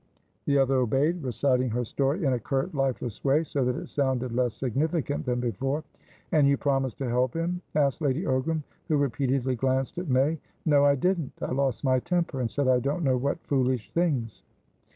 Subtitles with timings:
[0.45, 4.33] The other obeyed, reciting her story in a curt, lifeless way, so that it sounded
[4.33, 5.83] less significant than before.
[6.31, 10.39] "And you promised to help him?" asked Lady Ogram, who repeatedly glanced at May.
[10.65, 11.33] "No, I didn't.
[11.39, 14.41] I lost my temper, and said I don't know what foolish things."